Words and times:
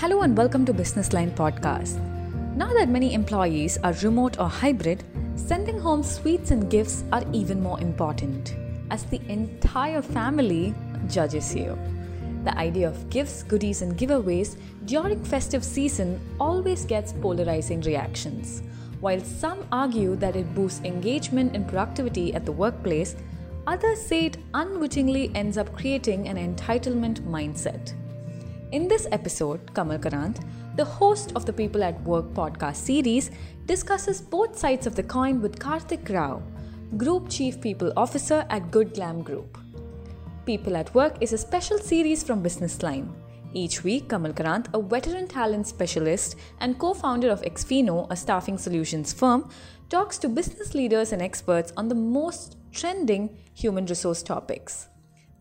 Hello 0.00 0.22
and 0.22 0.36
welcome 0.36 0.64
to 0.64 0.72
Business 0.72 1.12
Line 1.12 1.32
Podcast. 1.32 1.98
Now 2.54 2.72
that 2.72 2.88
many 2.88 3.14
employees 3.14 3.78
are 3.82 3.92
remote 3.94 4.38
or 4.38 4.48
hybrid, 4.48 5.02
sending 5.34 5.76
home 5.76 6.04
sweets 6.04 6.52
and 6.52 6.70
gifts 6.70 7.02
are 7.10 7.24
even 7.32 7.60
more 7.60 7.80
important 7.80 8.54
as 8.92 9.02
the 9.06 9.20
entire 9.28 10.00
family 10.00 10.72
judges 11.08 11.52
you. 11.52 11.76
The 12.44 12.56
idea 12.56 12.86
of 12.86 13.10
gifts, 13.10 13.42
goodies, 13.42 13.82
and 13.82 13.98
giveaways 13.98 14.56
during 14.84 15.24
festive 15.24 15.64
season 15.64 16.20
always 16.38 16.84
gets 16.84 17.12
polarizing 17.12 17.80
reactions. 17.80 18.62
While 19.00 19.18
some 19.18 19.66
argue 19.72 20.14
that 20.14 20.36
it 20.36 20.54
boosts 20.54 20.80
engagement 20.84 21.56
and 21.56 21.66
productivity 21.66 22.32
at 22.34 22.46
the 22.46 22.52
workplace, 22.52 23.16
others 23.66 24.00
say 24.00 24.26
it 24.26 24.36
unwittingly 24.54 25.32
ends 25.34 25.58
up 25.58 25.74
creating 25.74 26.28
an 26.28 26.36
entitlement 26.36 27.22
mindset. 27.22 27.94
In 28.70 28.86
this 28.86 29.06
episode, 29.12 29.74
Kamal 29.74 29.98
Karanth, 29.98 30.44
the 30.76 30.84
host 30.84 31.32
of 31.34 31.46
the 31.46 31.52
People 31.54 31.82
at 31.82 31.98
Work 32.02 32.26
podcast 32.34 32.76
series, 32.76 33.30
discusses 33.64 34.20
both 34.20 34.58
sides 34.58 34.86
of 34.86 34.94
the 34.94 35.02
coin 35.02 35.40
with 35.40 35.58
Kartik 35.58 36.10
Rao, 36.10 36.42
Group 36.98 37.30
Chief 37.30 37.58
People 37.62 37.94
Officer 37.96 38.44
at 38.50 38.70
Good 38.70 38.92
Glamm 38.94 39.24
Group. 39.24 39.56
People 40.44 40.76
at 40.76 40.94
Work 40.94 41.16
is 41.22 41.32
a 41.32 41.38
special 41.38 41.78
series 41.78 42.22
from 42.22 42.42
Business 42.42 42.82
Line. 42.82 43.10
Each 43.54 43.82
week, 43.84 44.10
Kamal 44.10 44.34
Karanth, 44.34 44.66
a 44.74 44.82
veteran 44.82 45.28
talent 45.28 45.66
specialist 45.66 46.36
and 46.60 46.78
co 46.78 46.92
founder 46.92 47.30
of 47.30 47.40
Xpheno, 47.40 48.06
a 48.10 48.16
staffing 48.16 48.58
solutions 48.58 49.14
firm, 49.14 49.48
talks 49.88 50.18
to 50.18 50.28
business 50.28 50.74
leaders 50.74 51.12
and 51.12 51.22
experts 51.22 51.72
on 51.78 51.88
the 51.88 51.94
most 51.94 52.58
trending 52.70 53.34
human 53.54 53.86
resource 53.86 54.22
topics. 54.22 54.88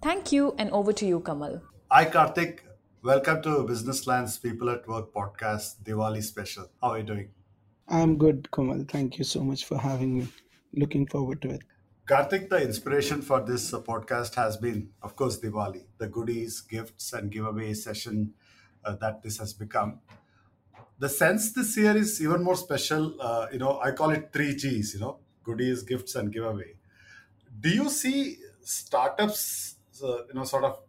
Thank 0.02 0.31
you, 0.31 0.55
and 0.58 0.72
over 0.72 0.94
to 0.94 1.05
you, 1.05 1.20
Kamal. 1.20 1.62
Hi, 1.91 2.05
Kartik. 2.05 2.67
Welcome 3.08 3.42
to 3.44 3.64
Business 3.64 4.06
Line's 4.06 4.38
People 4.38 4.70
at 4.70 4.86
Work 4.86 5.14
podcast, 5.14 5.81
Diwali 5.81 6.22
special. 6.22 6.66
How 6.81 6.90
are 6.90 6.98
you 6.98 7.06
doing? 7.06 7.30
I'm 7.88 8.18
good, 8.18 8.52
Kamal. 8.52 8.84
Thank 8.86 9.18
you 9.18 9.23
so 9.23 9.45
much 9.45 9.64
for 9.64 9.78
having 9.78 10.18
me. 10.18 10.28
Looking 10.73 11.08
forward 11.08 11.42
to 11.44 11.52
it. 11.52 11.62
Kartik, 12.06 12.50
the 12.50 12.62
inspiration 12.62 13.22
for 13.22 13.40
this 13.40 13.73
uh, 13.73 13.80
podcast 13.80 14.36
has 14.36 14.58
been, 14.58 14.90
of 15.02 15.16
course, 15.16 15.40
Diwali, 15.40 15.86
the 16.00 16.08
goodies, 16.08 16.59
gifts, 16.59 17.14
and 17.14 17.31
giveaway 17.31 17.73
session 17.76 18.34
uh, 18.84 18.98
that 18.98 19.24
this 19.24 19.38
has 19.38 19.53
become. 19.53 20.02
The 21.00 21.08
sense 21.08 21.53
this 21.53 21.78
year 21.78 21.96
is 21.96 22.22
even 22.22 22.44
more 22.44 22.58
special. 22.58 23.16
Uh, 23.22 23.48
you 23.53 23.59
know, 23.59 23.80
I 23.80 23.92
call 23.92 24.09
it 24.09 24.34
three 24.34 24.53
G's, 24.53 24.96
you 24.96 25.00
know, 25.00 25.20
goodies, 25.46 25.81
gifts, 25.84 26.16
and 26.16 26.30
giveaway. 26.30 26.74
Do 27.58 27.70
you 27.70 27.90
see 27.90 28.40
startups, 28.59 29.76
uh, 30.03 30.26
you 30.28 30.34
know, 30.34 30.44
sort 30.44 30.66
of 30.66 30.81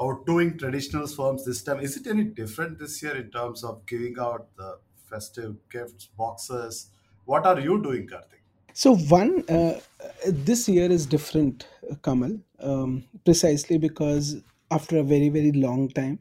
outdoing 0.00 0.58
traditional 0.58 1.06
firms 1.06 1.44
this 1.44 1.62
time. 1.62 1.80
Is 1.80 1.96
it 1.96 2.06
any 2.06 2.24
different 2.24 2.78
this 2.78 3.02
year 3.02 3.16
in 3.16 3.30
terms 3.30 3.64
of 3.64 3.84
giving 3.86 4.16
out 4.18 4.48
the 4.56 4.78
festive 5.08 5.56
gifts, 5.70 6.08
boxes? 6.18 6.90
What 7.24 7.46
are 7.46 7.58
you 7.58 7.82
doing, 7.82 8.06
Kartik? 8.06 8.42
So, 8.72 8.96
one, 8.96 9.42
uh, 9.48 9.80
this 10.26 10.68
year 10.68 10.90
is 10.90 11.06
different, 11.06 11.66
uh, 11.90 11.94
Kamal, 12.02 12.38
um, 12.60 13.04
precisely 13.24 13.78
because 13.78 14.36
after 14.70 14.98
a 14.98 15.02
very, 15.02 15.30
very 15.30 15.52
long 15.52 15.88
time, 15.88 16.18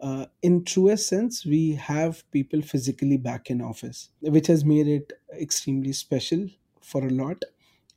uh, 0.00 0.26
in 0.42 0.64
truest 0.64 1.08
sense, 1.08 1.46
we 1.46 1.76
have 1.76 2.30
people 2.30 2.60
physically 2.60 3.16
back 3.16 3.48
in 3.48 3.62
office, 3.62 4.10
which 4.20 4.48
has 4.48 4.64
made 4.64 4.86
it 4.86 5.12
extremely 5.40 5.92
special 5.92 6.46
for 6.82 7.06
a 7.06 7.10
lot 7.10 7.42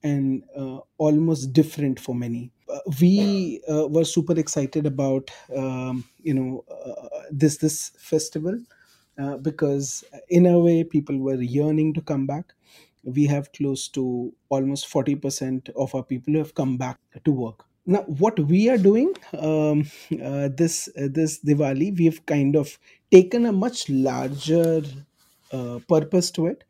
and 0.03 0.43
uh, 0.55 0.79
almost 0.97 1.53
different 1.53 1.99
for 1.99 2.15
many. 2.15 2.51
We 2.99 3.61
uh, 3.69 3.87
were 3.87 4.05
super 4.05 4.37
excited 4.37 4.85
about 4.85 5.31
um, 5.55 6.05
you 6.21 6.33
know 6.33 6.63
uh, 6.69 7.23
this 7.31 7.57
this 7.57 7.91
festival 7.97 8.59
uh, 9.17 9.37
because 9.37 10.03
in 10.29 10.45
a 10.45 10.59
way 10.59 10.83
people 10.83 11.17
were 11.19 11.41
yearning 11.41 11.93
to 11.95 12.01
come 12.01 12.27
back. 12.27 12.53
We 13.03 13.25
have 13.27 13.51
close 13.53 13.87
to 13.89 14.33
almost 14.49 14.87
40% 14.91 15.69
of 15.77 15.95
our 15.95 16.03
people 16.03 16.33
who 16.33 16.39
have 16.39 16.55
come 16.55 16.75
back 16.77 16.99
to 17.23 17.31
work. 17.31 17.63
Now 17.85 18.01
what 18.01 18.37
we 18.39 18.69
are 18.69 18.77
doing 18.77 19.13
um, 19.37 19.85
uh, 20.21 20.49
this 20.53 20.89
uh, 20.97 21.07
this 21.09 21.39
diwali 21.39 21.97
we've 21.97 22.25
kind 22.25 22.55
of 22.57 22.77
taken 23.11 23.45
a 23.45 23.53
much 23.53 23.87
larger 23.89 24.81
uh, 25.51 25.79
purpose 25.87 26.31
to 26.31 26.47
it 26.47 26.65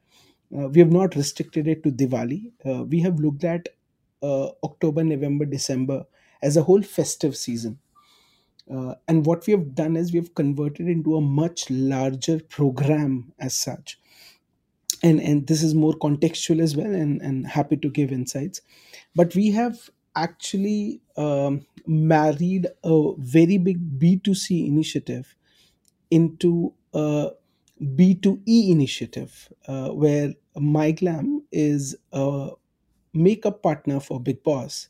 we 0.49 0.79
have 0.79 0.91
not 0.91 1.15
restricted 1.15 1.67
it 1.67 1.83
to 1.83 1.91
diwali 1.91 2.51
we 2.89 2.99
have 3.01 3.19
looked 3.19 3.43
at 3.43 3.69
uh, 4.23 4.49
October, 4.63 5.03
November, 5.03 5.45
December 5.45 6.05
as 6.41 6.57
a 6.57 6.63
whole 6.63 6.81
festive 6.81 7.35
season. 7.37 7.79
Uh, 8.71 8.95
and 9.07 9.25
what 9.25 9.45
we 9.47 9.51
have 9.51 9.75
done 9.75 9.95
is 9.97 10.11
we 10.13 10.19
have 10.19 10.35
converted 10.35 10.87
into 10.87 11.15
a 11.15 11.21
much 11.21 11.69
larger 11.69 12.39
program 12.39 13.33
as 13.39 13.55
such. 13.55 13.99
And, 15.03 15.21
and 15.21 15.45
this 15.45 15.61
is 15.61 15.75
more 15.75 15.93
contextual 15.93 16.59
as 16.61 16.75
well, 16.75 16.93
and, 16.93 17.21
and 17.21 17.45
happy 17.45 17.77
to 17.77 17.89
give 17.89 18.11
insights. 18.11 18.61
But 19.15 19.35
we 19.35 19.51
have 19.51 19.89
actually 20.15 21.01
um, 21.15 21.67
married 21.85 22.67
a 22.83 23.11
very 23.17 23.59
big 23.59 23.99
B2C 23.99 24.67
initiative 24.67 25.35
into 26.11 26.73
a 26.93 27.31
B2E 27.81 28.69
initiative, 28.69 29.51
uh, 29.67 29.89
where 29.89 30.33
MyGlamm 30.57 31.39
is 31.51 31.95
a 32.11 32.51
makeup 33.13 33.63
partner 33.63 33.99
for 33.99 34.19
Bigg 34.19 34.43
Boss. 34.43 34.89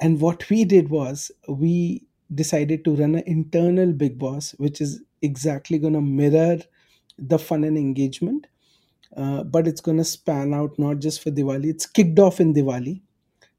And 0.00 0.20
what 0.20 0.48
we 0.50 0.64
did 0.64 0.88
was 0.90 1.30
we 1.48 2.04
decided 2.34 2.84
to 2.84 2.94
run 2.96 3.14
an 3.16 3.24
internal 3.26 3.92
Bigg 3.92 4.18
Boss, 4.18 4.52
which 4.52 4.80
is 4.80 5.02
exactly 5.22 5.78
going 5.78 5.94
to 5.94 6.00
mirror 6.00 6.58
the 7.18 7.38
fun 7.38 7.64
and 7.64 7.76
engagement. 7.76 8.46
Uh, 9.16 9.44
but 9.44 9.66
it's 9.68 9.80
going 9.80 9.98
to 9.98 10.04
span 10.04 10.54
out 10.54 10.78
not 10.78 11.00
just 11.00 11.22
for 11.22 11.30
Diwali, 11.30 11.66
it's 11.70 11.86
kicked 11.86 12.18
off 12.20 12.40
in 12.40 12.54
Diwali, 12.54 13.02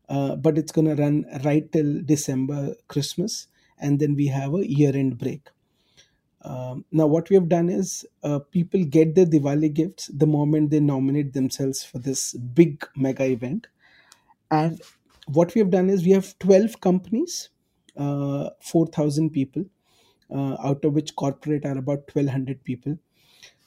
uh, 0.10 0.36
but 0.38 0.58
it's 0.58 0.72
going 0.72 0.88
to 0.88 1.02
run 1.02 1.26
right 1.46 1.72
till 1.72 2.02
December, 2.04 2.76
Christmas, 2.88 3.48
and 3.80 4.00
then 4.00 4.16
we 4.16 4.28
have 4.28 4.54
a 4.56 4.70
year 4.70 4.96
end 4.96 5.18
break. 5.18 5.50
Um, 6.44 6.86
now, 6.92 7.06
what 7.08 7.30
we 7.30 7.36
have 7.36 7.50
done 7.50 7.70
is 7.70 8.06
uh, 8.24 8.40
people 8.40 8.84
get 8.84 9.16
their 9.16 9.26
Diwali 9.26 9.74
gifts 9.74 10.08
the 10.08 10.26
moment 10.26 10.72
they 10.72 10.80
nominate 10.80 11.34
themselves 11.34 11.84
for 11.84 12.00
this 12.00 12.34
big 12.34 12.84
mega 12.96 13.26
event. 13.26 13.68
And 14.50 14.82
what 15.28 15.54
we 15.54 15.60
have 15.60 15.70
done 15.70 15.90
is 15.90 16.04
we 16.04 16.12
have 16.12 16.38
12 16.40 16.82
companies, 16.82 17.50
uh, 17.96 18.50
4,000 18.62 19.30
people, 19.30 19.66
uh, 20.34 20.58
out 20.64 20.84
of 20.84 20.94
which 20.94 21.16
corporate 21.16 21.66
are 21.66 21.78
about 21.78 22.10
1,200 22.14 22.64
people. 22.64 22.98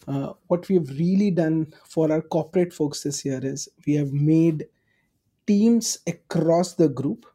Uh, 0.06 0.32
what 0.48 0.68
we 0.68 0.74
have 0.74 0.88
really 0.90 1.30
done 1.30 1.72
for 1.84 2.12
our 2.12 2.20
corporate 2.20 2.72
folks 2.72 3.02
this 3.02 3.24
year 3.24 3.40
is 3.42 3.68
we 3.86 3.94
have 3.94 4.12
made 4.12 4.66
teams 5.46 5.98
across 6.06 6.74
the 6.74 6.88
group 6.88 7.26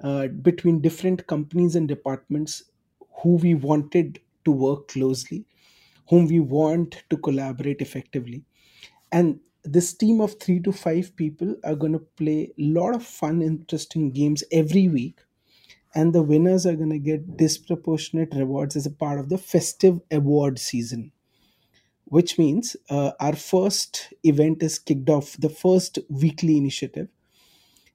uh, 0.00 0.28
between 0.28 0.80
different 0.80 1.26
companies 1.26 1.76
and 1.76 1.88
departments 1.88 2.64
who 3.22 3.36
we 3.36 3.54
wanted 3.54 4.20
to 4.44 4.52
work 4.52 4.88
closely, 4.88 5.44
whom 6.08 6.26
we 6.26 6.40
want 6.40 7.04
to 7.10 7.16
collaborate 7.16 7.80
effectively. 7.80 8.44
And 9.10 9.40
this 9.64 9.94
team 9.94 10.20
of 10.20 10.40
three 10.40 10.60
to 10.60 10.72
five 10.72 11.14
people 11.16 11.56
are 11.64 11.76
going 11.76 11.92
to 11.92 11.98
play 11.98 12.52
a 12.58 12.62
lot 12.62 12.94
of 12.94 13.04
fun, 13.04 13.42
interesting 13.42 14.10
games 14.10 14.42
every 14.50 14.88
week. 14.88 15.20
And 15.94 16.12
the 16.12 16.22
winners 16.22 16.66
are 16.66 16.74
going 16.74 16.90
to 16.90 16.98
get 16.98 17.36
disproportionate 17.36 18.34
rewards 18.34 18.76
as 18.76 18.86
a 18.86 18.90
part 18.90 19.20
of 19.20 19.28
the 19.28 19.36
festive 19.36 20.00
award 20.10 20.58
season, 20.58 21.12
which 22.06 22.38
means 22.38 22.76
uh, 22.88 23.12
our 23.20 23.36
first 23.36 24.12
event 24.24 24.62
is 24.62 24.78
kicked 24.78 25.10
off, 25.10 25.36
the 25.38 25.50
first 25.50 25.98
weekly 26.08 26.56
initiative, 26.56 27.08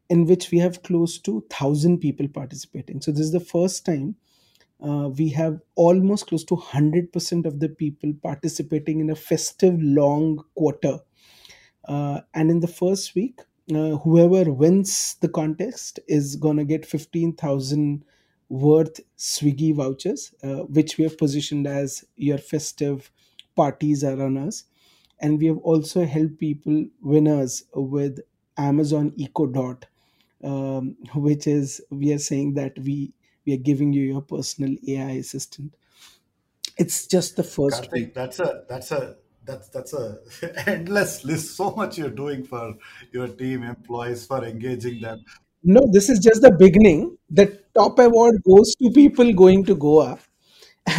in 0.09 0.25
which 0.25 0.51
we 0.51 0.59
have 0.59 0.83
close 0.83 1.17
to 1.19 1.39
1,000 1.39 1.97
people 1.97 2.27
participating. 2.27 3.01
So, 3.01 3.11
this 3.11 3.21
is 3.21 3.31
the 3.31 3.39
first 3.39 3.83
time 3.83 4.15
uh, 4.81 5.09
we 5.17 5.29
have 5.29 5.59
almost 5.75 6.27
close 6.27 6.43
to 6.45 6.55
100% 6.55 7.45
of 7.45 7.59
the 7.59 7.69
people 7.69 8.13
participating 8.21 8.99
in 8.99 9.09
a 9.09 9.15
festive 9.15 9.75
long 9.81 10.43
quarter. 10.55 10.99
Uh, 11.87 12.21
and 12.33 12.51
in 12.51 12.59
the 12.59 12.67
first 12.67 13.15
week, 13.15 13.41
uh, 13.73 13.97
whoever 13.97 14.51
wins 14.51 15.15
the 15.21 15.29
contest 15.29 15.99
is 16.07 16.35
going 16.35 16.57
to 16.57 16.65
get 16.65 16.85
15,000 16.85 18.03
worth 18.49 18.99
Swiggy 19.17 19.73
vouchers, 19.75 20.33
uh, 20.43 20.63
which 20.77 20.97
we 20.97 21.03
have 21.03 21.17
positioned 21.17 21.67
as 21.67 22.05
your 22.15 22.37
festive 22.37 23.11
parties 23.55 24.03
are 24.03 24.21
us. 24.37 24.65
And 25.19 25.39
we 25.39 25.47
have 25.47 25.57
also 25.59 26.05
helped 26.05 26.37
people 26.39 26.85
winners 27.01 27.63
with 27.73 28.19
Amazon 28.57 29.13
Echo 29.19 29.47
Dot, 29.47 29.85
um, 30.43 30.95
which 31.15 31.47
is 31.47 31.81
we 31.89 32.13
are 32.13 32.19
saying 32.19 32.53
that 32.55 32.77
we 32.79 33.13
we 33.47 33.53
are 33.53 33.63
giving 33.71 33.93
you 33.93 34.03
your 34.03 34.21
personal 34.21 34.75
AI 34.87 35.11
assistant. 35.23 35.73
It's 36.77 37.07
just 37.07 37.37
the 37.37 37.43
first 37.43 37.89
Kartik. 37.89 38.13
That's 38.13 38.39
a 38.39 38.63
that's 38.69 38.91
a 38.91 39.15
that's 39.45 39.69
that's 39.69 39.93
a 39.93 40.19
endless 40.67 41.23
list. 41.23 41.55
So 41.55 41.71
much 41.71 41.97
you're 41.97 42.09
doing 42.09 42.43
for 42.43 42.75
your 43.11 43.27
team 43.29 43.63
employees 43.63 44.27
for 44.27 44.43
engaging 44.45 45.01
them. 45.01 45.23
No, 45.63 45.81
this 45.91 46.09
is 46.09 46.19
just 46.19 46.41
the 46.41 46.51
beginning. 46.51 47.17
The 47.29 47.59
top 47.73 47.97
award 47.99 48.35
goes 48.43 48.75
to 48.75 48.91
people 48.91 49.33
going 49.33 49.65
to 49.65 49.75
Goa, 49.75 50.19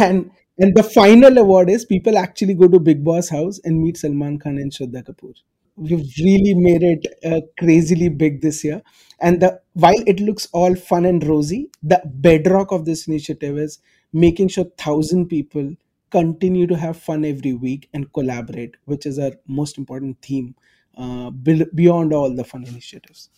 and 0.01 0.31
And 0.61 0.75
the 0.75 0.83
final 0.83 1.39
award 1.39 1.71
is 1.71 1.85
people 1.85 2.19
actually 2.19 2.55
go 2.55 2.67
to 2.69 2.81
Bigg 2.81 3.05
Boss 3.05 3.29
house 3.29 3.61
and 3.65 3.81
meet 3.81 3.97
Salman 3.97 4.39
Khan 4.41 4.59
and 4.59 4.73
Shraddha 4.73 5.05
Kapoor. 5.05 5.35
We've 5.77 6.07
really 6.19 6.55
made 6.55 6.83
it 6.83 7.07
uh, 7.25 7.41
crazily 7.61 8.09
big 8.09 8.41
this 8.41 8.65
year. 8.65 8.83
And 9.21 9.41
the 9.41 9.61
while 9.73 10.03
it 10.07 10.21
looks 10.21 10.49
all 10.53 10.75
fun 10.75 11.05
and 11.05 11.25
rosy, 11.27 11.71
the 11.83 12.01
bedrock 12.05 12.73
of 12.73 12.85
this 12.85 13.09
initiative 13.09 13.59
is 13.59 13.79
making 14.13 14.49
sure 14.49 14.67
thousand 14.79 15.27
people 15.27 15.75
continue 16.11 16.67
to 16.67 16.77
have 16.77 16.97
fun 16.97 17.25
every 17.25 17.53
week 17.53 17.89
and 17.93 18.13
collaborate, 18.13 18.77
which 18.85 19.07
is 19.07 19.19
our 19.19 19.33
most 19.47 19.77
important 19.77 20.23
theme 20.23 20.55
uh, 20.97 21.31
beyond 21.31 22.13
all 22.13 22.35
the 22.35 22.45
fun 22.45 22.65
initiatives. 22.65 23.31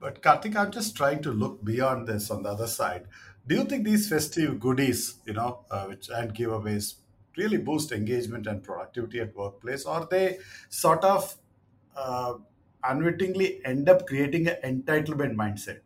But 0.00 0.22
Kartik, 0.22 0.56
I'm 0.56 0.70
just 0.70 0.96
trying 0.96 1.22
to 1.22 1.30
look 1.30 1.64
beyond 1.64 2.06
this 2.06 2.30
on 2.30 2.42
the 2.42 2.50
other 2.50 2.66
side. 2.66 3.06
Do 3.46 3.54
you 3.54 3.64
think 3.64 3.84
these 3.84 4.08
festive 4.08 4.58
goodies, 4.58 5.16
you 5.26 5.34
know, 5.34 5.64
uh, 5.70 5.84
which 5.86 6.08
and 6.08 6.34
giveaways 6.34 6.94
really 7.36 7.56
boost 7.56 7.92
engagement 7.92 8.46
and 8.46 8.62
productivity 8.62 9.20
at 9.20 9.34
workplace, 9.34 9.84
or 9.84 10.06
they 10.10 10.38
sort 10.68 11.04
of 11.04 11.36
uh, 11.96 12.34
unwittingly 12.84 13.64
end 13.64 13.88
up 13.88 14.06
creating 14.06 14.48
an 14.48 14.56
entitlement 14.64 15.34
mindset? 15.34 15.80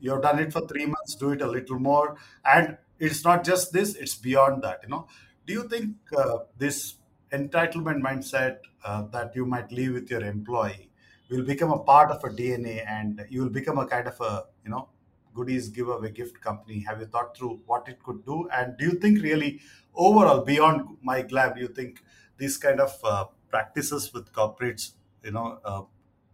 You've 0.00 0.22
done 0.22 0.38
it 0.38 0.52
for 0.52 0.66
three 0.66 0.86
months, 0.86 1.14
do 1.14 1.30
it 1.30 1.40
a 1.40 1.46
little 1.46 1.78
more, 1.78 2.16
and 2.44 2.76
it's 2.98 3.24
not 3.24 3.44
just 3.44 3.72
this; 3.72 3.94
it's 3.94 4.14
beyond 4.14 4.62
that. 4.62 4.80
You 4.82 4.90
know, 4.90 5.08
do 5.46 5.52
you 5.52 5.68
think 5.68 5.96
uh, 6.16 6.38
this 6.58 6.96
entitlement 7.32 8.02
mindset 8.02 8.58
uh, 8.84 9.02
that 9.12 9.34
you 9.34 9.46
might 9.46 9.72
leave 9.72 9.94
with 9.94 10.10
your 10.10 10.22
employee 10.24 10.90
will 11.30 11.44
become 11.44 11.70
a 11.72 11.78
part 11.78 12.10
of 12.10 12.22
a 12.24 12.28
DNA 12.28 12.84
and 12.86 13.24
you 13.30 13.42
will 13.42 13.50
become 13.50 13.78
a 13.78 13.86
kind 13.86 14.06
of 14.06 14.20
a 14.20 14.44
you 14.62 14.70
know 14.70 14.88
goodies 15.34 15.68
giveaway 15.68 16.10
gift 16.10 16.40
company? 16.40 16.80
Have 16.86 17.00
you 17.00 17.06
thought 17.06 17.36
through 17.36 17.62
what 17.66 17.88
it 17.88 18.02
could 18.02 18.24
do? 18.26 18.48
And 18.52 18.76
do 18.76 18.84
you 18.84 18.92
think 18.92 19.22
really 19.22 19.60
overall 19.94 20.44
beyond 20.44 20.98
MyGlamm, 21.06 21.54
do 21.54 21.60
you 21.62 21.68
think 21.68 22.02
these 22.36 22.56
kind 22.58 22.80
of 22.80 22.92
uh, 23.04 23.26
practices 23.48 24.12
with 24.12 24.32
corporates, 24.32 24.92
you 25.22 25.30
know, 25.32 25.60
uh, 25.64 25.82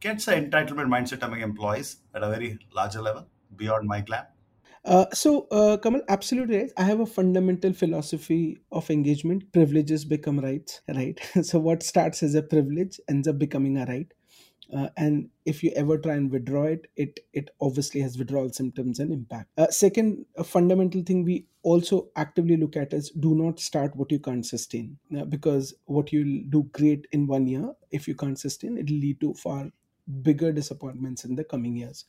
gets 0.00 0.29
an 0.29 0.50
entitlement 0.50 0.88
mindset 0.88 1.23
among 1.23 1.41
employees 1.41 1.99
at 2.14 2.23
a 2.23 2.29
very 2.29 2.58
larger 2.75 3.02
level 3.02 3.26
beyond 3.56 3.88
MyGlamm? 3.88 4.26
Uh, 4.85 5.05
so, 5.12 5.47
uh, 5.50 5.76
Kamal, 5.76 6.00
absolutely 6.08 6.56
right. 6.56 6.73
I 6.76 6.85
have 6.85 7.00
a 7.00 7.06
fundamental 7.06 7.73
philosophy 7.73 8.62
of 8.73 8.91
engagement. 8.91 9.52
Privileges 9.52 10.06
become 10.06 10.41
rights, 10.41 10.81
right? 10.88 11.20
so, 11.43 11.58
what 11.58 11.82
starts 11.82 12.23
as 12.23 12.35
a 12.35 12.43
privilege 12.43 12.99
ends 13.08 13.29
up 13.29 13.38
becoming 13.38 13.76
a 13.76 13.85
right. 13.85 14.11
Uh, 14.75 14.88
and 14.97 15.29
if 15.44 15.64
you 15.64 15.73
ever 15.75 15.99
try 15.99 16.14
and 16.14 16.31
withdraw 16.31 16.64
it, 16.64 16.87
it 16.97 17.20
it 17.32 17.50
obviously 17.61 18.00
has 18.00 18.17
withdrawal 18.17 18.50
symptoms 18.50 19.00
and 19.00 19.12
impact. 19.12 19.49
Uh, 19.58 19.67
second, 19.67 20.25
a 20.37 20.44
fundamental 20.44 21.02
thing 21.02 21.25
we 21.25 21.47
also 21.62 22.08
actively 22.17 22.56
look 22.56 22.76
at 22.76 22.93
is 22.93 23.11
do 23.11 23.35
not 23.35 23.58
start 23.58 23.94
what 23.97 24.12
you 24.12 24.20
can't 24.20 24.47
sustain, 24.47 24.97
uh, 25.19 25.25
because 25.25 25.75
what 25.87 26.12
you'll 26.12 26.44
do 26.49 26.62
great 26.73 27.06
in 27.12 27.26
one 27.26 27.47
year, 27.47 27.73
if 27.91 28.06
you 28.06 28.14
can't 28.14 28.38
sustain, 28.38 28.79
it'll 28.79 28.97
lead 28.97 29.20
to 29.20 29.35
far 29.35 29.70
bigger 30.23 30.52
disappointments 30.52 31.25
in 31.25 31.35
the 31.37 31.44
coming 31.44 31.76
years. 31.76 32.05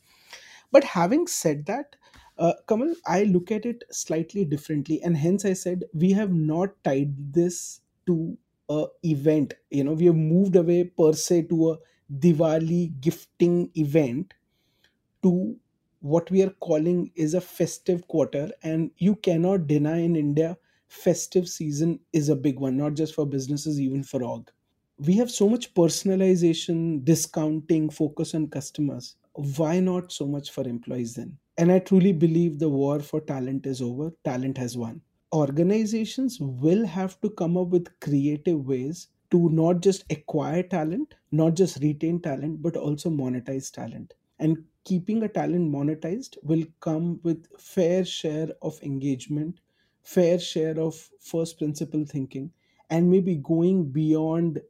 But 0.71 0.83
having 0.83 1.27
said 1.27 1.65
that, 1.67 1.95
uh, 2.38 2.53
Kamal, 2.67 2.95
I 3.05 3.23
look 3.23 3.51
at 3.51 3.65
it 3.65 3.83
slightly 3.91 4.45
differently, 4.45 5.01
and 5.03 5.17
hence 5.17 5.45
I 5.45 5.53
said 5.53 5.85
we 5.93 6.11
have 6.13 6.33
not 6.33 6.83
tied 6.83 7.33
this 7.33 7.81
to 8.07 8.38
a 8.69 8.88
event. 9.03 9.53
You 9.69 9.83
know, 9.83 9.93
we 9.93 10.05
have 10.05 10.15
moved 10.15 10.55
away 10.55 10.85
per 10.85 11.13
se 11.13 11.43
to 11.43 11.71
a 11.71 11.77
Diwali 12.11 12.99
gifting 13.01 13.71
event 13.75 14.33
to 15.23 15.57
what 15.99 16.29
we 16.31 16.41
are 16.43 16.49
calling 16.61 17.11
is 17.15 17.33
a 17.33 17.41
festive 17.41 18.07
quarter, 18.07 18.51
and 18.63 18.91
you 18.97 19.15
cannot 19.15 19.67
deny 19.67 19.99
in 19.99 20.15
India 20.15 20.57
festive 20.88 21.47
season 21.47 21.99
is 22.13 22.29
a 22.29 22.35
big 22.35 22.59
one, 22.59 22.77
not 22.77 22.95
just 22.95 23.15
for 23.15 23.25
businesses, 23.25 23.79
even 23.79 24.03
for 24.03 24.23
org 24.23 24.51
we 25.01 25.15
have 25.18 25.31
so 25.31 25.50
much 25.50 25.74
personalization, 25.74 27.03
discounting, 27.03 27.89
focus 27.89 28.36
on 28.36 28.48
customers. 28.48 29.15
Why 29.33 29.80
not 29.80 30.12
so 30.12 30.27
much 30.27 30.51
for 30.51 30.68
employees 30.68 31.15
then? 31.15 31.38
And 31.57 31.71
I 31.71 31.80
truly 31.80 32.13
believe 32.13 32.59
the 32.59 32.69
war 32.69 33.00
for 33.00 33.19
talent 33.21 33.65
is 33.65 33.81
over. 33.81 34.12
Talent 34.24 34.57
has 34.57 34.77
won. 34.77 35.01
Organizations 35.33 36.39
will 36.39 36.86
have 36.86 37.19
to 37.21 37.30
come 37.31 37.57
up 37.57 37.69
with 37.69 38.00
creative 38.00 38.68
ways 38.68 39.07
to 39.31 39.50
not 39.50 39.81
just 39.81 40.03
acquire 40.12 40.62
talent, 40.62 41.15
not 41.31 41.56
just 41.56 41.81
retain 41.81 42.21
talent, 42.21 42.62
but 42.62 42.75
also 42.77 43.09
monetize 43.09 43.71
talent. 43.71 44.13
And 44.39 44.63
keeping 44.83 45.24
a 45.24 45.30
talent 45.30 45.71
monetized 45.71 46.38
will 46.44 46.65
come 46.80 47.19
with 47.24 47.48
fair 47.59 48.03
share 48.06 48.50
of 48.62 48.81
engagement, 48.83 49.62
fair 50.03 50.38
share 50.38 50.80
of 50.80 50.95
first 51.19 51.57
principle 51.57 52.06
thinking, 52.06 52.51
and 52.89 53.09
maybe 53.09 53.36
going 53.36 53.86
beyond 53.92 54.62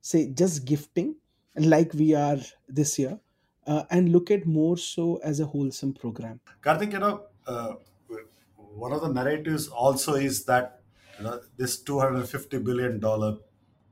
say 0.00 0.30
just 0.32 0.64
gifting 0.64 1.14
like 1.56 1.92
we 1.94 2.14
are 2.14 2.38
this 2.68 2.98
year 2.98 3.18
uh, 3.66 3.84
and 3.90 4.10
look 4.10 4.30
at 4.30 4.46
more 4.46 4.76
so 4.76 5.16
as 5.22 5.40
a 5.40 5.46
wholesome 5.46 5.92
program 5.92 6.40
Kartik, 6.62 6.92
you 6.92 6.98
know, 6.98 7.26
uh, 7.46 7.74
one 8.56 8.92
of 8.92 9.00
the 9.00 9.08
narratives 9.08 9.68
also 9.68 10.14
is 10.14 10.44
that 10.44 10.80
you 11.18 11.24
know, 11.24 11.40
this 11.56 11.82
250 11.82 12.58
billion 12.58 12.98
dollar 13.00 13.38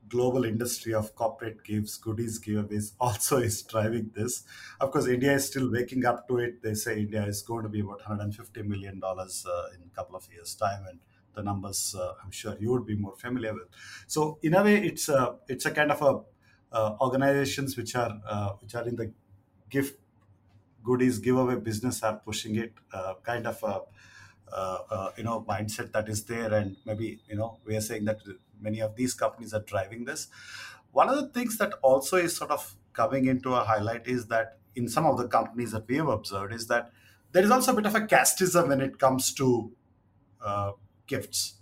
global 0.07 0.43
industry 0.43 0.93
of 0.93 1.13
corporate 1.13 1.63
gifts, 1.63 1.95
goodies, 1.97 2.39
giveaways 2.39 2.93
also 2.99 3.37
is 3.37 3.61
driving 3.61 4.11
this. 4.15 4.43
Of 4.81 4.91
course, 4.91 5.07
India 5.07 5.33
is 5.33 5.45
still 5.45 5.71
waking 5.71 6.05
up 6.05 6.27
to 6.27 6.37
it. 6.39 6.63
They 6.63 6.73
say 6.73 6.99
India 7.01 7.23
is 7.25 7.41
going 7.43 7.63
to 7.63 7.69
be 7.69 7.81
about 7.81 7.99
150 7.99 8.63
million 8.63 8.99
dollars 8.99 9.45
uh, 9.47 9.69
in 9.75 9.83
a 9.85 9.95
couple 9.95 10.15
of 10.15 10.27
years' 10.31 10.55
time, 10.55 10.85
and 10.89 10.99
the 11.35 11.43
numbers 11.43 11.95
uh, 11.97 12.13
I'm 12.23 12.31
sure 12.31 12.55
you 12.59 12.71
would 12.71 12.85
be 12.85 12.95
more 12.95 13.15
familiar 13.15 13.53
with. 13.53 13.67
So 14.07 14.39
in 14.41 14.53
a 14.53 14.63
way, 14.63 14.77
it's 14.77 15.09
a 15.09 15.35
it's 15.47 15.65
a 15.65 15.71
kind 15.71 15.91
of 15.91 16.01
a 16.01 16.75
uh, 16.75 16.95
organizations 17.01 17.77
which 17.77 17.95
are 17.95 18.19
uh, 18.27 18.49
which 18.61 18.75
are 18.75 18.87
in 18.87 18.95
the 18.95 19.11
gift 19.69 19.99
goodies 20.83 21.19
giveaway 21.19 21.55
business 21.55 22.03
are 22.03 22.17
pushing 22.17 22.55
it 22.55 22.73
uh, 22.93 23.13
kind 23.23 23.45
of 23.47 23.61
a 23.63 23.81
uh, 24.51 24.77
uh, 24.89 25.11
you 25.17 25.23
know 25.23 25.45
mindset 25.47 25.91
that 25.91 26.09
is 26.09 26.25
there 26.25 26.53
and 26.53 26.77
maybe 26.85 27.19
you 27.29 27.35
know 27.35 27.59
we 27.65 27.75
are 27.75 27.81
saying 27.81 28.05
that 28.05 28.19
many 28.59 28.79
of 28.79 28.95
these 28.95 29.13
companies 29.13 29.53
are 29.53 29.61
driving 29.61 30.05
this 30.05 30.27
one 30.91 31.09
of 31.09 31.15
the 31.17 31.27
things 31.27 31.57
that 31.57 31.73
also 31.81 32.17
is 32.17 32.35
sort 32.35 32.51
of 32.51 32.75
coming 32.93 33.25
into 33.25 33.53
a 33.53 33.63
highlight 33.63 34.07
is 34.07 34.27
that 34.27 34.57
in 34.75 34.87
some 34.87 35.05
of 35.05 35.17
the 35.17 35.27
companies 35.27 35.71
that 35.71 35.87
we 35.87 35.97
have 35.97 36.07
observed 36.07 36.53
is 36.53 36.67
that 36.67 36.91
there 37.31 37.43
is 37.43 37.51
also 37.51 37.73
a 37.73 37.75
bit 37.75 37.85
of 37.85 37.95
a 37.95 38.01
casteism 38.01 38.69
when 38.69 38.81
it 38.81 38.97
comes 38.97 39.33
to 39.33 39.71
uh, 40.43 40.71
gifts. 41.09 41.55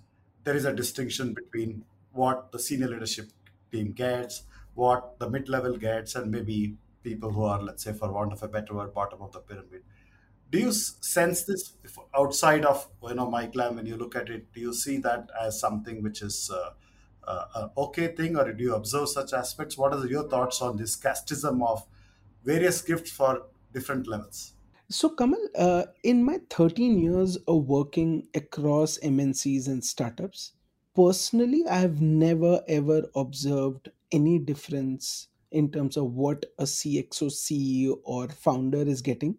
There 0.44 0.56
is 0.56 0.66
a 0.66 0.74
distinction 0.74 1.34
between 1.34 1.84
what 2.12 2.52
the 2.52 2.60
senior 2.60 2.88
leadership 2.88 3.30
team 3.72 3.92
gets, 3.94 4.44
what 4.76 5.20
the 5.20 5.30
mid 5.30 5.50
level 5.50 5.78
gets, 5.78 6.16
and 6.16 6.32
maybe 6.32 6.76
people 7.04 7.32
who 7.32 7.44
are, 7.44 7.62
let's 7.62 7.84
say, 7.84 7.94
for 7.94 8.12
want 8.12 8.34
of 8.34 8.44
a 8.44 8.48
better 8.48 8.74
word, 8.74 8.94
bottom 8.94 9.22
of 9.22 9.32
the 9.32 9.40
pyramid. 9.40 9.84
Do 10.50 10.60
you 10.60 10.72
sense 10.72 11.44
this 11.44 11.74
outside 12.16 12.66
of 12.66 12.88
you 13.04 13.16
know 13.16 13.28
MyGlamm 13.28 13.76
when 13.76 13.86
you 13.86 13.98
look 13.98 14.16
at 14.16 14.30
it? 14.30 14.52
Do 14.54 14.62
you 14.62 14.74
see 14.74 14.98
that 15.08 15.30
as 15.42 15.60
something 15.60 16.02
which 16.02 16.22
is 16.22 16.50
uh, 16.54 16.70
uh, 17.28 17.46
an 17.56 17.70
okay 17.86 18.08
thing, 18.20 18.38
or 18.38 18.52
do 18.54 18.64
you 18.64 18.76
observe 18.76 19.10
such 19.10 19.34
aspects? 19.34 19.78
What 19.78 19.94
are 19.94 20.06
your 20.08 20.28
thoughts 20.30 20.62
on 20.62 20.78
this 20.78 20.96
casteism 20.96 21.66
of 21.68 21.86
various 22.46 22.82
gifts 22.82 23.12
for 23.12 23.48
different 23.74 24.08
levels? 24.08 24.54
So 24.90 25.10
kamal 25.10 25.44
uh, 25.58 25.86
in 26.04 26.24
my 26.24 26.40
13 26.50 27.00
years 27.00 27.36
of 27.54 27.68
working 27.68 28.28
across 28.36 28.98
mncs 29.00 29.68
and 29.68 29.84
startups 29.84 30.54
personally 30.96 31.62
i 31.68 31.78
have 31.80 32.02
never 32.02 32.64
ever 32.68 33.00
observed 33.16 33.90
any 34.12 34.40
difference 34.40 35.28
in 35.52 35.70
terms 35.72 35.98
of 35.98 36.14
what 36.14 36.46
a 36.60 36.64
cxo 36.64 37.28
ceo 37.40 38.00
or 38.04 38.28
founder 38.30 38.82
is 38.96 39.02
getting 39.02 39.38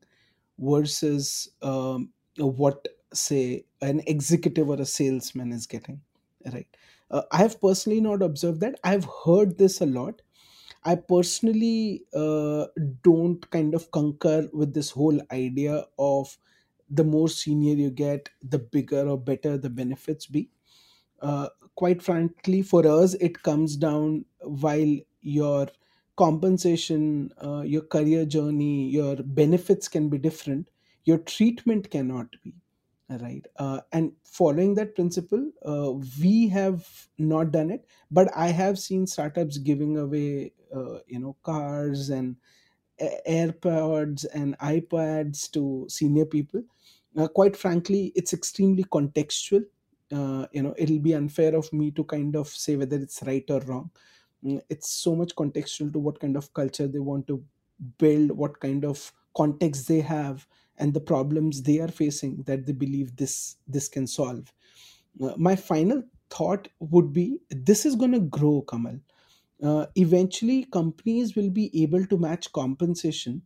versus 0.59 1.49
um, 1.63 2.13
what 2.39 2.89
say 3.13 3.65
an 3.83 4.01
executive 4.07 4.69
or 4.69 4.81
a 4.81 4.87
salesman 4.87 5.53
is 5.53 5.67
getting 5.67 6.03
right? 6.53 6.69
Uh, 7.11 7.23
i 7.33 7.39
have 7.39 7.61
personally 7.61 8.01
not 8.01 8.23
observed 8.23 8.61
that. 8.61 8.79
I've 8.85 9.07
heard 9.25 9.59
this 9.59 9.81
a 9.81 9.87
lot 9.87 10.23
i 10.91 10.95
personally 11.13 12.05
uh, 12.23 12.67
don't 13.09 13.49
kind 13.57 13.75
of 13.79 13.91
concur 13.97 14.49
with 14.53 14.75
this 14.75 14.91
whole 14.91 15.21
idea 15.33 15.85
of 15.99 16.37
the 16.99 17.05
more 17.05 17.29
senior 17.29 17.75
you 17.75 17.91
get 17.91 18.29
the 18.43 18.59
bigger 18.59 19.07
or 19.09 19.19
better 19.19 19.59
the 19.59 19.69
benefits 19.69 20.27
be. 20.27 20.49
Uh, 21.21 21.49
quite 21.75 22.03
frankly 22.03 22.63
for 22.63 22.87
us 22.87 23.15
it 23.15 23.43
comes 23.43 23.77
down 23.77 24.25
while 24.43 24.97
your 25.21 25.67
compensation 26.17 27.31
uh, 27.45 27.63
your 27.63 27.83
career 27.83 28.25
journey 28.25 28.89
your 28.89 29.17
benefits 29.23 29.89
can 29.89 30.09
be 30.09 30.19
different 30.19 30.69
your 31.05 31.19
treatment 31.19 31.91
cannot 31.91 32.29
be 32.45 32.55
right. 33.21 33.47
Uh, 33.57 33.81
and 33.93 34.13
following 34.25 34.75
that 34.75 34.95
principle 34.95 35.51
uh, 35.65 35.93
we 36.23 36.49
have 36.49 37.09
not 37.17 37.51
done 37.51 37.71
it 37.71 37.87
but 38.11 38.29
i 38.37 38.49
have 38.49 38.79
seen 38.79 39.07
startups 39.07 39.57
giving 39.59 39.97
away 39.97 40.53
uh, 40.75 40.99
you 41.07 41.19
know 41.19 41.37
cars 41.43 42.11
and 42.11 42.37
airpods 43.29 44.27
and 44.35 44.59
ipads 44.59 45.51
to 45.53 45.87
senior 45.89 46.25
people. 46.25 46.63
Uh, 47.17 47.29
quite 47.29 47.57
frankly 47.57 48.13
it's 48.17 48.33
extremely 48.33 48.85
contextual. 48.85 49.65
Uh, 50.13 50.47
you 50.53 50.63
know 50.63 50.75
it'll 50.79 50.99
be 50.99 51.15
unfair 51.15 51.55
of 51.57 51.73
me 51.73 51.91
to 51.91 52.05
kind 52.05 52.37
of 52.37 52.49
say 52.49 52.77
whether 52.77 52.97
it's 52.97 53.23
right 53.27 53.45
or 53.51 53.61
wrong. 53.61 53.91
Mm, 54.45 54.61
it's 54.71 54.91
so 54.91 55.15
much 55.17 55.35
contextual 55.37 55.93
to 55.93 55.99
what 55.99 56.21
kind 56.21 56.37
of 56.37 56.53
culture 56.55 56.89
they 56.89 56.99
want 57.01 57.27
to 57.29 57.45
build 57.99 58.33
what 58.33 58.59
kind 58.61 58.85
of 58.85 59.13
context 59.37 59.89
they 59.89 60.01
have 60.01 60.47
and 60.79 60.95
the 60.95 61.01
problems 61.01 61.63
they 61.63 61.79
are 61.81 61.89
facing 61.89 62.43
that 62.45 62.67
they 62.67 62.73
believe 62.73 63.17
this 63.17 63.57
this 63.67 63.89
can 63.89 64.07
solve. 64.07 64.53
Uh, 65.23 65.35
my 65.37 65.57
final 65.57 66.03
thought 66.31 66.69
would 66.81 67.13
be 67.13 67.41
this 67.51 67.85
is 67.87 67.97
going 67.97 68.13
to 68.13 68.21
grow 68.21 68.63
kamal. 68.63 69.01
Uh, 69.63 69.87
eventually 69.97 70.65
companies 70.65 71.35
will 71.37 71.51
be 71.51 71.71
able 71.83 72.07
to 72.07 72.17
match 72.17 72.53
compensation. 72.53 73.43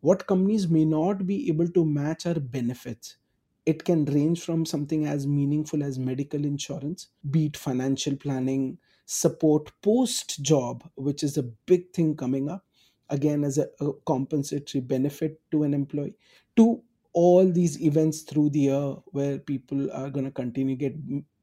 What 0.00 0.26
companies 0.26 0.68
may 0.68 0.84
not 0.84 1.26
be 1.26 1.48
able 1.48 1.68
to 1.68 1.84
match 1.84 2.26
are 2.26 2.38
benefits. 2.40 3.16
It 3.64 3.84
can 3.84 4.04
range 4.04 4.42
from 4.42 4.64
something 4.64 5.06
as 5.06 5.26
meaningful 5.26 5.82
as 5.82 5.98
medical 5.98 6.44
insurance, 6.44 7.08
be 7.30 7.46
it 7.46 7.56
financial 7.56 8.16
planning, 8.16 8.78
support 9.06 9.72
post 9.82 10.42
job, 10.42 10.88
which 10.96 11.22
is 11.24 11.36
a 11.36 11.42
big 11.42 11.92
thing 11.92 12.16
coming 12.16 12.48
up, 12.48 12.64
again, 13.08 13.42
as 13.44 13.58
a, 13.58 13.68
a 13.80 13.92
compensatory 14.06 14.82
benefit 14.82 15.40
to 15.50 15.62
an 15.64 15.74
employee, 15.74 16.14
to 16.56 16.82
all 17.12 17.50
these 17.50 17.80
events 17.80 18.22
through 18.22 18.50
the 18.50 18.60
year 18.60 18.96
where 19.06 19.38
people 19.38 19.90
are 19.92 20.10
going 20.10 20.26
to 20.26 20.30
continue 20.30 20.76
get 20.76 20.94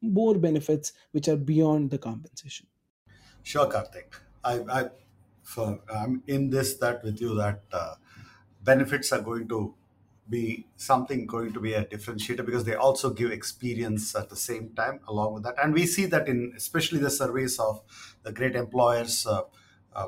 more 0.02 0.36
benefits 0.38 0.94
which 1.12 1.28
are 1.28 1.38
beyond 1.38 1.90
the 1.90 1.98
compensation. 1.98 2.68
Sure, 3.42 3.66
Kartik. 3.68 4.14
I, 4.44 4.60
I, 4.72 4.90
for, 5.42 5.80
I'm 5.94 6.22
in 6.28 6.50
this 6.50 6.76
that 6.76 7.04
with 7.04 7.20
you 7.20 7.36
that 7.36 7.64
uh, 7.72 7.96
benefits 8.64 9.12
are 9.12 9.22
going 9.22 9.48
to 9.50 9.74
be 10.30 10.66
something 10.78 11.26
going 11.26 11.52
to 11.54 11.60
be 11.60 11.74
a 11.74 11.84
differentiator 11.84 12.46
because 12.46 12.64
they 12.64 12.76
also 12.76 13.10
give 13.10 13.32
experience 13.32 14.16
at 14.16 14.30
the 14.30 14.36
same 14.36 14.70
time 14.70 15.02
along 15.10 15.34
with 15.34 15.44
that 15.44 15.56
and 15.62 15.74
we 15.74 15.86
see 15.86 16.06
that 16.06 16.30
in 16.30 16.54
especially 16.56 16.98
the 16.98 17.10
surveys 17.10 17.60
of 17.60 17.82
the 18.24 18.32
great 18.32 18.56
employers 18.56 19.28
uh, 19.28 19.42
uh, 19.94 20.08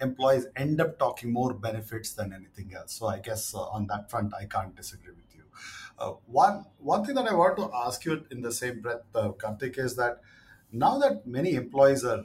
employees 0.00 0.46
end 0.56 0.80
up 0.80 0.98
talking 0.98 1.32
more 1.32 1.54
benefits 1.54 2.12
than 2.14 2.32
anything 2.32 2.74
else. 2.74 2.92
So 2.94 3.06
i 3.06 3.18
guess 3.18 3.54
uh, 3.54 3.62
on 3.62 3.86
that 3.88 4.10
front 4.10 4.32
i 4.34 4.44
can't 4.46 4.74
disagree 4.74 5.14
with 5.14 5.34
you. 5.34 5.44
Uh, 5.98 6.12
one 6.26 6.64
one 6.78 7.04
thing 7.04 7.14
that 7.14 7.26
i 7.26 7.34
want 7.34 7.56
to 7.56 7.70
ask 7.74 8.04
you 8.04 8.24
in 8.30 8.42
the 8.42 8.52
same 8.52 8.80
breath 8.80 9.02
uh, 9.14 9.32
is 9.86 9.96
that 9.96 10.20
now 10.72 10.98
that 10.98 11.26
many 11.26 11.54
employees 11.54 12.04
are 12.04 12.24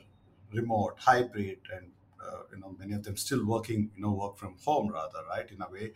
remote 0.53 0.95
hybrid 0.99 1.59
and 1.73 1.91
uh, 2.23 2.41
you 2.51 2.59
know 2.59 2.75
many 2.79 2.93
of 2.93 3.03
them 3.03 3.17
still 3.17 3.45
working 3.45 3.91
you 3.95 4.01
know 4.01 4.11
work 4.11 4.37
from 4.37 4.55
home 4.65 4.87
rather 4.89 5.19
right 5.29 5.51
in 5.51 5.61
a 5.61 5.69
way 5.69 5.91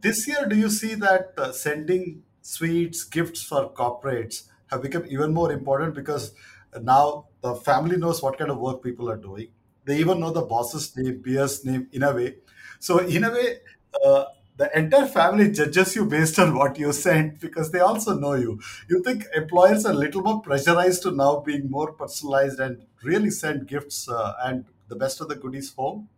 this 0.00 0.26
year, 0.26 0.46
do 0.46 0.56
you 0.56 0.70
see 0.70 0.94
that 0.94 1.34
uh, 1.38 1.52
sending 1.52 2.22
sweets, 2.42 3.04
gifts 3.04 3.42
for 3.42 3.72
corporates 3.72 4.48
have 4.70 4.82
become 4.82 5.04
even 5.08 5.32
more 5.32 5.52
important? 5.52 5.94
Because 5.94 6.34
now 6.80 7.28
the 7.42 7.54
family 7.54 7.96
knows 7.96 8.22
what 8.22 8.38
kind 8.38 8.50
of 8.50 8.58
work 8.58 8.82
people 8.82 9.10
are 9.10 9.16
doing. 9.16 9.48
They 9.84 9.98
even 9.98 10.20
know 10.20 10.30
the 10.30 10.42
boss's 10.42 10.96
name, 10.96 11.22
peer's 11.22 11.64
name 11.64 11.88
in 11.92 12.02
a 12.02 12.12
way. 12.12 12.36
So, 12.78 12.98
in 12.98 13.24
a 13.24 13.30
way, 13.30 13.58
uh, 14.04 14.24
the 14.56 14.70
entire 14.78 15.06
family 15.06 15.50
judges 15.50 15.96
you 15.96 16.04
based 16.06 16.38
on 16.38 16.54
what 16.54 16.78
you 16.78 16.92
sent 16.92 17.40
because 17.40 17.72
they 17.72 17.80
also 17.80 18.16
know 18.18 18.34
you. 18.34 18.60
You 18.88 19.02
think 19.02 19.24
employers 19.34 19.84
are 19.84 19.92
a 19.92 19.96
little 19.96 20.22
more 20.22 20.40
pressurized 20.42 21.02
to 21.02 21.10
now 21.10 21.40
being 21.40 21.70
more 21.70 21.92
personalized 21.92 22.60
and 22.60 22.86
really 23.02 23.30
send 23.30 23.66
gifts 23.66 24.08
uh, 24.08 24.34
and 24.44 24.64
the 24.88 24.96
best 24.96 25.20
of 25.20 25.28
the 25.28 25.34
goodies 25.34 25.72
home? 25.74 26.08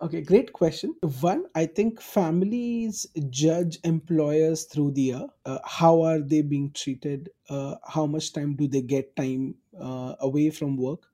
Okay, 0.00 0.20
great 0.20 0.52
question. 0.52 0.94
One, 1.20 1.46
I 1.54 1.66
think 1.66 2.00
families 2.00 3.06
judge 3.30 3.78
employers 3.84 4.64
through 4.64 4.92
the 4.92 5.02
year. 5.02 5.26
Uh, 5.44 5.58
how 5.64 6.02
are 6.02 6.18
they 6.18 6.42
being 6.42 6.72
treated? 6.72 7.30
Uh, 7.48 7.76
how 7.86 8.06
much 8.06 8.32
time 8.32 8.56
do 8.56 8.66
they 8.66 8.82
get 8.82 9.14
time 9.14 9.54
uh, 9.80 10.14
away 10.20 10.50
from 10.50 10.76
work? 10.76 11.06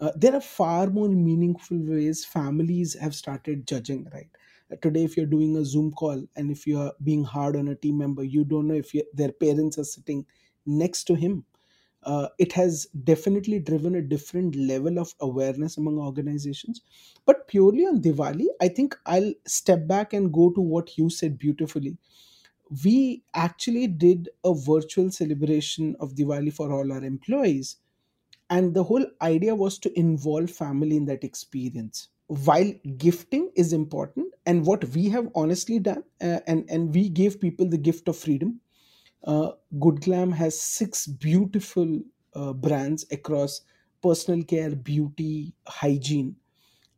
Uh, 0.00 0.12
there 0.16 0.34
are 0.34 0.40
far 0.40 0.88
more 0.88 1.08
meaningful 1.08 1.78
ways 1.78 2.24
families 2.24 2.94
have 2.94 3.14
started 3.14 3.66
judging, 3.66 4.08
right? 4.12 4.28
Uh, 4.72 4.76
Today, 4.76 5.04
if 5.04 5.16
you're 5.16 5.26
doing 5.26 5.56
a 5.56 5.64
Zoom 5.64 5.92
call 5.92 6.24
and 6.36 6.50
if 6.50 6.66
you're 6.66 6.92
being 7.02 7.24
hard 7.24 7.56
on 7.56 7.68
a 7.68 7.74
team 7.74 7.98
member, 7.98 8.22
you 8.22 8.44
don't 8.44 8.68
know 8.68 8.74
if 8.74 8.92
their 9.12 9.32
parents 9.32 9.78
are 9.78 9.84
sitting 9.84 10.26
next 10.66 11.04
to 11.04 11.14
him 11.14 11.44
uh, 12.04 12.28
it 12.38 12.52
has 12.52 12.86
definitely 13.04 13.58
driven 13.58 13.94
a 13.96 14.02
different 14.02 14.56
level 14.56 14.98
of 14.98 15.14
awareness 15.20 15.76
among 15.76 15.98
organizations. 15.98 16.82
But 17.26 17.48
purely 17.48 17.86
on 17.86 18.00
Diwali, 18.02 18.46
I 18.60 18.68
think 18.68 18.96
I'll 19.06 19.34
step 19.46 19.86
back 19.86 20.12
and 20.12 20.32
go 20.32 20.50
to 20.50 20.60
what 20.60 20.96
you 20.98 21.10
said 21.10 21.38
beautifully. 21.38 21.98
We 22.84 23.24
actually 23.34 23.86
did 23.88 24.28
a 24.44 24.54
virtual 24.54 25.10
celebration 25.10 25.96
of 26.00 26.14
Diwali 26.14 26.52
for 26.52 26.72
all 26.72 26.92
our 26.92 27.02
employees, 27.04 27.76
and 28.50 28.74
the 28.74 28.84
whole 28.84 29.06
idea 29.22 29.54
was 29.54 29.78
to 29.80 29.98
involve 29.98 30.50
family 30.50 30.96
in 30.96 31.04
that 31.06 31.24
experience. 31.24 32.08
While 32.26 32.72
gifting 32.98 33.50
is 33.56 33.72
important, 33.72 34.34
and 34.46 34.66
what 34.66 34.84
we 34.90 35.08
have 35.10 35.28
honestly 35.34 35.78
done, 35.78 36.04
uh, 36.22 36.40
and 36.46 36.68
and 36.70 36.94
we 36.94 37.08
gave 37.08 37.40
people 37.40 37.66
the 37.68 37.78
gift 37.78 38.08
of 38.08 38.16
freedom 38.16 38.60
uh, 39.24 39.52
Good 39.80 39.96
Glamm 40.02 40.32
has 40.34 40.60
six 40.60 41.06
beautiful 41.06 42.00
uh, 42.34 42.52
brands 42.52 43.04
across 43.10 43.60
personal 44.02 44.44
care, 44.44 44.74
beauty, 44.76 45.54
hygiene. 45.66 46.36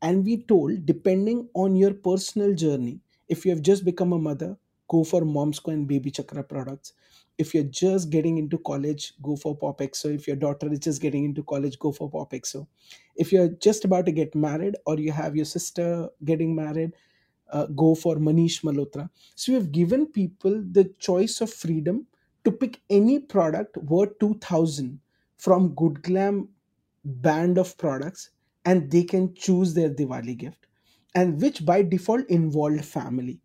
And 0.02 0.24
we 0.24 0.42
told, 0.44 0.86
depending 0.86 1.48
on 1.54 1.76
your 1.76 1.94
personal 1.94 2.54
journey, 2.54 3.00
if 3.28 3.44
you 3.44 3.50
have 3.52 3.62
just 3.62 3.84
become 3.84 4.12
a 4.12 4.18
mother, 4.18 4.56
go 4.88 5.04
for 5.04 5.24
Moms 5.24 5.58
Co 5.60 5.72
and 5.72 5.88
BabyChakra 5.88 6.48
products. 6.48 6.92
If 7.40 7.54
you're 7.54 7.64
just 7.82 8.10
getting 8.10 8.38
into 8.38 8.58
college, 8.58 9.14
go 9.22 9.36
for 9.36 9.56
POPxo. 9.56 10.14
If 10.14 10.26
your 10.26 10.36
daughter 10.36 10.70
is 10.72 10.78
just 10.80 11.00
getting 11.02 11.24
into 11.24 11.42
college, 11.42 11.78
go 11.78 11.92
for 11.92 12.10
POPxo. 12.10 12.66
If 13.16 13.32
you're 13.32 13.48
just 13.48 13.84
about 13.84 14.06
to 14.06 14.12
get 14.12 14.34
married 14.34 14.76
or 14.86 14.98
you 14.98 15.12
have 15.12 15.36
your 15.36 15.46
sister 15.46 16.10
getting 16.24 16.54
married, 16.54 16.92
uh, 17.52 17.66
go 17.66 17.94
for 17.94 18.16
Manish 18.16 18.62
Malhotra. 18.62 19.10
So 19.34 19.52
we 19.52 19.58
have 19.58 19.72
given 19.72 20.06
people 20.06 20.62
the 20.78 20.84
choice 20.98 21.40
of 21.40 21.52
freedom 21.52 22.06
to 22.44 22.52
pick 22.52 22.80
any 22.88 23.18
product 23.20 23.76
worth 23.78 24.18
2000 24.20 25.00
from 25.38 25.74
Good 25.74 26.02
Glamm 26.02 26.48
band 27.04 27.58
of 27.58 27.76
products 27.78 28.30
and 28.64 28.90
they 28.90 29.04
can 29.04 29.34
choose 29.34 29.74
their 29.74 29.90
Diwali 29.90 30.36
gift 30.36 30.66
and 31.14 31.40
which 31.40 31.64
by 31.64 31.82
default 31.82 32.28
involved 32.28 32.84
family. 32.84 33.40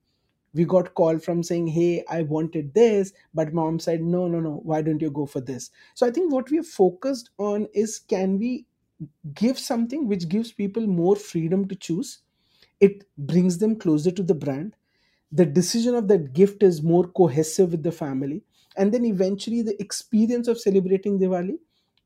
We 0.56 0.66
got 0.66 0.96
call 0.96 1.20
from 1.20 1.44
saying, 1.44 1.68
"Hey, 1.68 2.04
I 2.10 2.24
wanted 2.24 2.74
this," 2.74 3.14
but 3.34 3.54
mom 3.54 3.80
said, 3.80 4.02
"No, 4.04 4.28
no, 4.28 4.40
no. 4.40 4.56
Why 4.64 4.82
don't 4.82 5.02
you 5.02 5.12
go 5.12 5.28
for 5.28 5.42
this?" 5.42 5.70
So 5.94 6.08
I 6.08 6.12
think 6.12 6.32
what 6.34 6.50
we 6.50 6.58
have 6.58 6.68
focused 6.68 7.30
on 7.38 7.68
is 7.74 8.00
can 8.00 8.40
we 8.40 8.66
give 9.34 9.60
something 9.60 10.08
which 10.08 10.28
gives 10.30 10.52
people 10.52 10.88
more 10.88 11.16
freedom 11.16 11.68
to 11.68 11.76
choose 11.76 12.20
it 12.80 13.06
brings 13.18 13.58
them 13.58 13.76
closer 13.76 14.12
to 14.12 14.24
the 14.24 14.36
brand 14.36 14.76
the 15.32 15.46
decision 15.46 15.96
of 15.96 16.08
that 16.08 16.34
gift 16.34 16.64
is 16.64 16.82
more 16.84 17.08
cohesive 17.08 17.72
with 17.72 17.84
the 17.84 17.92
family 17.92 18.44
and 18.78 18.94
then 18.94 19.06
eventually 19.06 19.62
the 19.62 19.80
experience 19.82 20.48
of 20.48 20.60
celebrating 20.60 21.20
diwali 21.20 21.58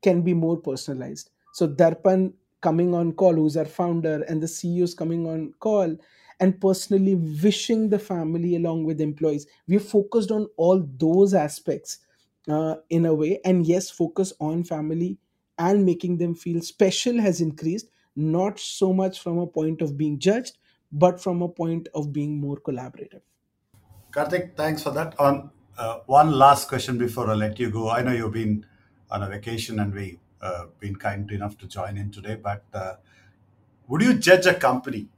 can 0.02 0.22
be 0.22 0.34
more 0.34 0.58
personalized 0.58 1.30
so 1.54 1.68
darpan 1.68 2.34
coming 2.62 2.94
on 2.94 3.12
call 3.14 3.34
who's 3.34 3.58
our 3.58 3.66
founder 3.66 4.24
and 4.24 4.42
the 4.42 4.48
ceos 4.48 4.94
coming 4.94 5.28
on 5.28 5.54
call 5.60 5.96
and 6.40 6.60
personally 6.60 7.16
wishing 7.16 7.90
the 7.90 8.00
family 8.00 8.56
along 8.56 8.84
with 8.84 9.02
employees 9.02 9.48
we 9.68 9.78
focused 9.78 10.32
on 10.32 10.48
all 10.58 10.88
those 10.98 11.34
aspects 11.34 12.00
uh, 12.48 12.76
in 12.90 13.06
a 13.06 13.14
way 13.14 13.40
and 13.46 13.66
yes 13.66 13.90
focus 13.90 14.34
on 14.40 14.64
family 14.64 15.18
and 15.58 15.86
making 15.86 16.18
them 16.18 16.34
feel 16.34 16.62
special 16.62 17.20
has 17.20 17.42
increased 17.42 17.90
not 18.16 18.60
so 18.60 18.94
much 18.94 19.20
from 19.20 19.38
a 19.38 19.48
point 19.48 19.82
of 19.82 19.98
being 19.98 20.18
judged 20.20 20.58
but 20.92 21.22
from 21.22 21.42
a 21.42 21.50
point 21.50 21.88
of 21.94 22.12
being 22.12 22.40
more 22.40 22.58
collaborative 22.58 23.22
Kartik, 24.12 24.56
thanks 24.56 24.82
for 24.82 24.92
that. 24.92 25.20
On 25.20 25.52
uh, 25.78 26.00
one 26.08 26.32
last 26.32 26.68
question 26.68 26.98
before 26.98 27.30
I 27.30 27.36
let 27.36 27.60
you 27.60 27.70
go. 27.70 27.90
I 27.90 28.02
know 28.02 28.12
you've 28.12 28.34
been 28.34 28.66
on 29.12 29.24
a 29.24 29.28
vacation 29.28 29.80
and 29.80 29.94
we 29.94 30.20
uh, 30.42 30.66
been 30.80 30.96
kind 30.96 31.30
enough 31.32 31.58
to 31.60 31.68
join 31.68 31.98
in 31.98 32.12
today, 32.12 32.36
but 32.36 32.64
uh, 32.74 32.96
would 33.88 34.02
you 34.02 34.16
judge 34.16 34.46
a 34.46 34.54
company 34.54 35.10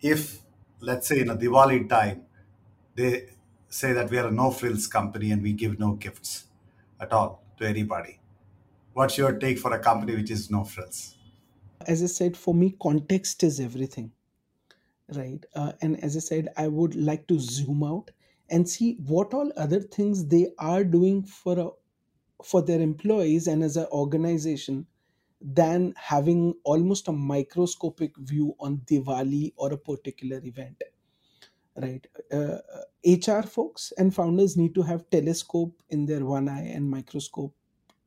if, 0.00 0.40
let's 0.80 1.08
say, 1.08 1.20
in 1.20 1.30
a 1.30 1.36
Diwali 1.36 1.88
time, 1.88 2.22
they 2.94 3.28
say 3.68 3.92
that 3.92 4.10
we 4.10 4.18
are 4.18 4.28
a 4.28 4.30
no 4.30 4.50
frills 4.50 4.86
company 4.86 5.32
and 5.32 5.42
we 5.42 5.52
give 5.52 5.78
no 5.78 5.92
gifts 5.92 6.44
at 7.00 7.12
all 7.12 7.42
to 7.58 7.66
anybody? 7.66 8.20
What's 8.92 9.18
your 9.18 9.32
take 9.32 9.58
for 9.58 9.72
a 9.72 9.78
company 9.78 10.16
which 10.16 10.30
is 10.30 10.50
no 10.50 10.64
frills? 10.64 11.16
as 11.86 12.02
i 12.02 12.06
said 12.06 12.36
for 12.36 12.54
me 12.54 12.74
context 12.82 13.42
is 13.42 13.60
everything 13.60 14.10
right 15.14 15.44
uh, 15.54 15.72
and 15.82 16.02
as 16.02 16.16
i 16.16 16.20
said 16.20 16.48
i 16.56 16.66
would 16.66 16.94
like 16.94 17.26
to 17.26 17.38
zoom 17.38 17.82
out 17.82 18.10
and 18.50 18.68
see 18.68 18.94
what 19.06 19.34
all 19.34 19.52
other 19.56 19.80
things 19.80 20.26
they 20.26 20.48
are 20.58 20.84
doing 20.84 21.22
for 21.22 21.58
a, 21.58 21.68
for 22.44 22.62
their 22.62 22.80
employees 22.80 23.46
and 23.46 23.62
as 23.62 23.76
an 23.76 23.86
organization 23.92 24.86
than 25.40 25.94
having 25.96 26.54
almost 26.64 27.08
a 27.08 27.12
microscopic 27.12 28.16
view 28.18 28.54
on 28.60 28.78
Diwali 28.78 29.52
or 29.56 29.72
a 29.72 29.78
particular 29.78 30.40
event 30.44 30.82
right? 31.76 32.06
Uh, 32.32 32.58
hr 33.04 33.42
folks 33.42 33.92
and 33.98 34.14
founders 34.14 34.56
need 34.56 34.74
to 34.74 34.82
have 34.82 35.08
telescope 35.10 35.82
in 35.90 36.06
their 36.06 36.24
one 36.24 36.48
eye 36.48 36.62
and 36.64 36.88
microscope 36.90 37.54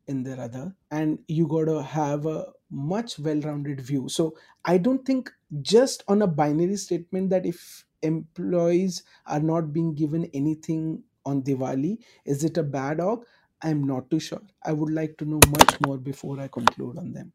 in 0.07 0.23
their 0.23 0.39
other 0.39 0.75
and 0.91 1.19
you 1.27 1.47
got 1.47 1.65
to 1.65 1.81
have 1.83 2.25
a 2.25 2.51
much 2.71 3.19
well-rounded 3.19 3.81
view. 3.81 4.09
So 4.09 4.37
i 4.65 4.77
don't 4.77 5.05
think 5.05 5.31
just 5.61 6.03
on 6.07 6.21
a 6.21 6.27
binary 6.27 6.77
statement 6.77 7.29
that 7.29 7.45
if 7.45 7.85
employees 8.01 9.03
are 9.25 9.39
not 9.39 9.73
being 9.73 9.93
given 9.95 10.25
anything 10.33 11.03
on 11.25 11.43
diwali 11.43 12.03
is 12.25 12.43
it 12.43 12.57
a 12.57 12.63
bad 12.63 12.99
org 13.01 13.25
i'm 13.63 13.83
not 13.83 14.09
too 14.09 14.19
sure 14.19 14.41
i 14.65 14.71
would 14.71 14.91
like 14.91 15.17
to 15.17 15.25
know 15.25 15.41
much 15.49 15.75
more 15.85 15.97
before 15.97 16.39
i 16.39 16.47
conclude 16.47 16.97
on 16.97 17.11
them 17.13 17.31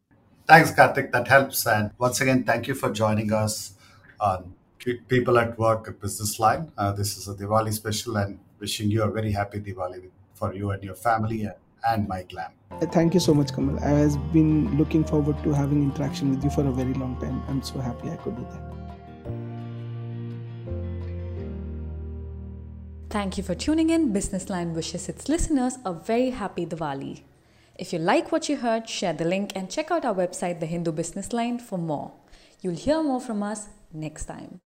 Thanks, 0.47 0.73
Kartik. 0.73 1.11
That 1.13 1.27
helps. 1.27 1.67
And 1.67 1.91
once 1.99 2.21
again, 2.21 2.45
thank 2.45 2.69
you 2.69 2.75
for 2.75 2.91
joining 2.91 3.33
us 3.33 3.73
on 4.21 4.53
People 5.09 5.39
at 5.39 5.59
Work 5.59 5.99
Business 6.01 6.39
Line. 6.39 6.71
Uh, 6.77 6.93
this 6.93 7.17
is 7.17 7.29
a 7.29 7.35
Diwali 7.35 7.73
special 7.73 8.19
and 8.19 8.39
wishing 8.59 8.91
you 8.91 9.03
a 9.03 9.11
very 9.11 9.33
happy 9.33 9.61
Diwali 9.61 10.11
for 10.35 10.53
you 10.53 10.71
and 10.73 10.85
your 10.85 10.95
family 10.95 11.49
and, 11.89 12.09
glam. 12.29 12.51
Uh, 12.71 12.87
Thank 12.87 13.15
you 13.15 13.21
so 13.21 13.33
much, 13.33 13.55
Kamal. 13.55 13.83
I 13.83 13.89
have 13.89 14.33
been 14.35 14.77
looking 14.77 15.05
forward 15.05 15.43
to 15.45 15.53
having 15.53 15.83
interaction 15.83 16.31
with 16.31 16.45
you 16.45 16.51
for 16.51 16.67
a 16.67 16.73
very 16.73 16.93
long 16.95 17.19
time. 17.21 17.43
I'm 17.49 17.63
so 17.63 17.79
happy 17.81 18.11
I 18.11 18.17
could 18.17 18.37
do 18.37 18.47
that. 18.51 18.84
Thank 23.15 23.39
you 23.39 23.45
for 23.45 23.55
tuning 23.55 23.91
in. 23.91 24.13
Business 24.13 24.51
Line 24.51 24.75
wishes 24.75 25.09
its 25.09 25.29
listeners 25.29 25.79
a 25.85 25.93
very 25.93 26.31
happy 26.31 26.67
Diwali. 26.67 27.23
If 27.79 27.93
you 27.93 28.01
like 28.01 28.33
what 28.33 28.49
you 28.49 28.57
heard, 28.57 28.89
share 28.89 29.13
the 29.13 29.25
link 29.25 29.53
and 29.55 29.71
check 29.71 29.93
out 29.93 30.05
our 30.05 30.17
website, 30.17 30.59
The 30.59 30.67
Hindu 30.67 30.91
Business 30.91 31.33
Line, 31.33 31.61
for 31.61 31.79
more. 31.79 32.11
You'll 32.61 32.75
hear 32.75 33.05
more 33.05 33.21
from 33.21 33.45
us 33.45 33.69
next 33.93 34.25
time. 34.25 34.59